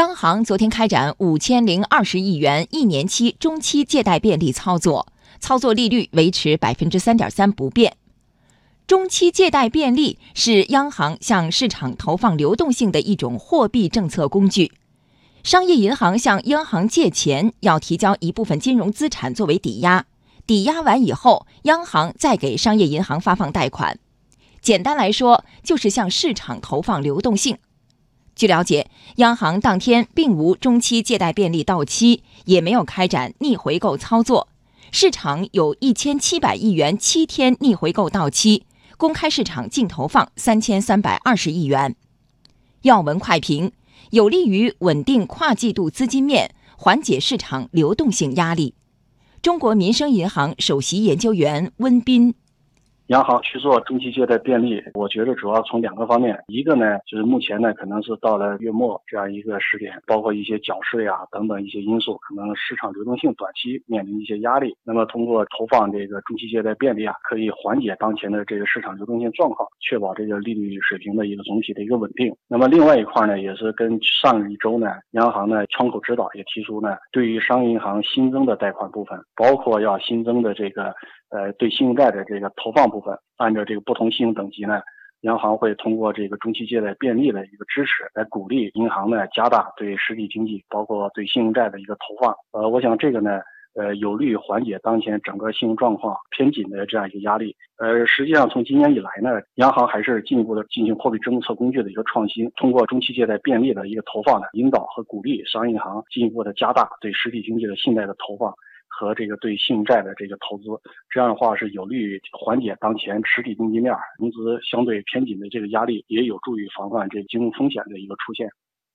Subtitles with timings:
[0.00, 5.06] 央行昨天开展五千零二十亿元一年期中期借贷便利操作，
[5.40, 7.98] 操作利率维持百分之三点三不变。
[8.86, 14.72] 中期借贷便利是央行向市场投放流动性的一种货币政策工具。
[15.42, 20.06] 商业银行向央行借钱，要提交一部分金融资产作为抵押，
[20.46, 23.98] 抵押完以后，央行再给商业银行发放贷款。
[24.62, 27.58] 简单来说，就是向市场投放流动性。
[28.40, 34.48] 据了解，央行当天并无中期借贷便利到期，也没有开展逆回购操作。
[34.90, 38.64] 市场有一千七百亿元七天逆回购到期，
[38.96, 41.94] 公开市场净投放三千三百二十亿元。
[42.80, 43.72] 要闻快评：
[44.08, 48.72] 有利于稳定跨季度资金面，缓解市场流动性压力。
[49.42, 52.34] 中国民生银行首席研究员温彬。
[53.10, 64.76] 央行去做中期借贷便利，我觉得主要从两个方面，一个呢就是目前呢可能是到了月末这样一个时点，包括一些缴税啊等等一些因素，可能市场流动性短期面临一些压力。
[64.84, 72.32] 那么通过投放这个中期借贷便利啊，可以缓解当前的这个市场流动性状况，确保这个利率水平的一个总体的一个稳定。
[72.46, 80.94] 那么另外一块呢，也是跟上一周呢，央行呢窗口指导也提出呢，对于商业银行新增的贷款部分，包括要新增的这个。
[81.32, 84.80] 呃，对信用债的这个投放部分，按照这个不同信用等级呢，
[85.22, 92.34] 央行会通过这个中期借贷便利的一个支持，来鼓励银行呢加大对实体经济，包括对信用债的一个投放。
[92.52, 93.40] 呃，我想这个呢，
[93.74, 97.54] 呃，有利于缓解当前整个信用状况偏紧的这样一个压力。
[97.78, 108.54] 呃，实际上从今年以来呢，央行还是进一步的进行货币政策工具的一个创新，通过中期借贷便利的一个投放呢，引导和鼓励商业银行进一步的加大对实体经济的信贷的投放。
[108.90, 110.64] 和这个对信用债的这个投资，
[111.08, 118.50] 这样的话是有利于缓解当前实体经济面融资相对偏紧的这个压力，也有助于防范这金融风险的一个出现。